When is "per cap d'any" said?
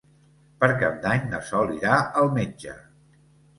0.63-1.29